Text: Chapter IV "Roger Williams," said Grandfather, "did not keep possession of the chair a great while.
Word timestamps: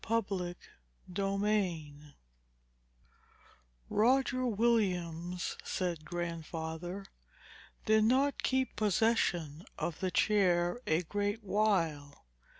Chapter 0.07 0.55
IV 1.09 2.15
"Roger 3.87 4.47
Williams," 4.47 5.57
said 5.63 6.05
Grandfather, 6.05 7.05
"did 7.85 8.05
not 8.05 8.41
keep 8.41 8.75
possession 8.75 9.63
of 9.77 9.99
the 9.99 10.09
chair 10.09 10.81
a 10.87 11.03
great 11.03 11.43
while. 11.43 12.25